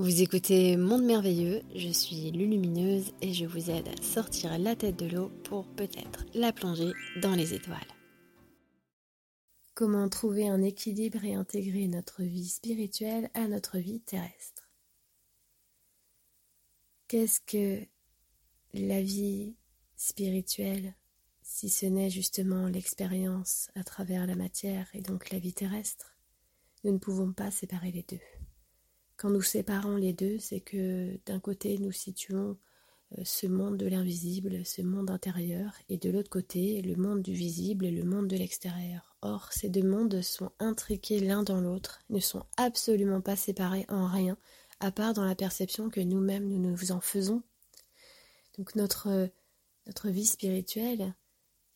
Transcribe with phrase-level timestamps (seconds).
[0.00, 4.96] Vous écoutez Monde Merveilleux, je suis Lulumineuse et je vous aide à sortir la tête
[4.96, 7.76] de l'eau pour peut-être la plonger dans les étoiles.
[9.74, 14.70] Comment trouver un équilibre et intégrer notre vie spirituelle à notre vie terrestre?
[17.06, 17.86] Qu'est-ce que
[18.72, 19.54] la vie
[19.96, 20.94] spirituelle
[21.42, 26.16] si ce n'est justement l'expérience à travers la matière et donc la vie terrestre?
[26.84, 28.39] Nous ne pouvons pas séparer les deux.
[29.20, 32.56] Quand nous séparons les deux, c'est que d'un côté nous situons
[33.18, 37.34] euh, ce monde de l'invisible, ce monde intérieur, et de l'autre côté le monde du
[37.34, 39.14] visible et le monde de l'extérieur.
[39.20, 44.06] Or, ces deux mondes sont intriqués l'un dans l'autre, ne sont absolument pas séparés en
[44.06, 44.38] rien,
[44.80, 47.42] à part dans la perception que nous-mêmes nous nous en faisons.
[48.56, 49.28] Donc notre,
[49.86, 51.14] notre vie spirituelle,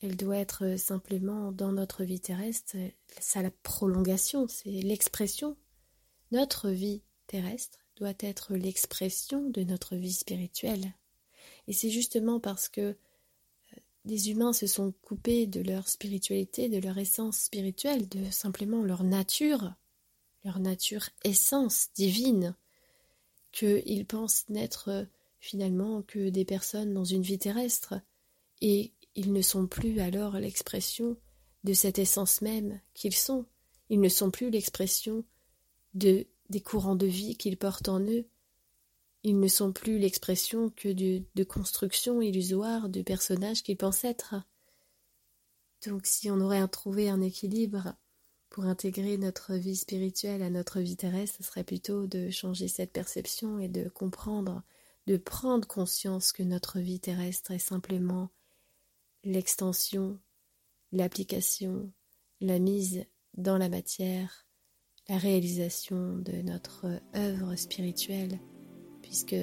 [0.00, 2.74] elle doit être simplement dans notre vie terrestre,
[3.20, 5.58] c'est la prolongation, c'est l'expression.
[6.30, 10.94] Notre vie terrestre doit être l'expression de notre vie spirituelle.
[11.68, 16.78] Et c'est justement parce que euh, des humains se sont coupés de leur spiritualité, de
[16.78, 19.74] leur essence spirituelle, de simplement leur nature,
[20.44, 22.54] leur nature essence divine,
[23.52, 25.04] qu'ils pensent n'être euh,
[25.38, 27.94] finalement que des personnes dans une vie terrestre,
[28.60, 31.16] et ils ne sont plus alors l'expression
[31.64, 33.46] de cette essence même qu'ils sont,
[33.88, 35.24] ils ne sont plus l'expression
[35.94, 38.26] de des courants de vie qu'ils portent en eux.
[39.22, 44.34] Ils ne sont plus l'expression que de, constructions illusoires de personnages qu'ils pensent être.
[45.86, 47.94] Donc si on aurait trouvé un équilibre
[48.50, 52.92] pour intégrer notre vie spirituelle à notre vie terrestre, ce serait plutôt de changer cette
[52.92, 54.62] perception et de comprendre,
[55.06, 58.30] de prendre conscience que notre vie terrestre est simplement
[59.24, 60.18] l'extension,
[60.92, 61.90] l'application,
[62.40, 64.43] la mise dans la matière
[65.08, 68.38] la réalisation de notre œuvre spirituelle,
[69.02, 69.36] puisque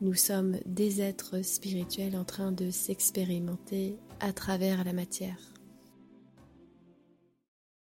[0.00, 5.53] nous sommes des êtres spirituels en train de s'expérimenter à travers la matière.